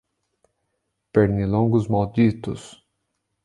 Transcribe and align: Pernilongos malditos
Pernilongos 1.13 1.87
malditos 1.97 2.65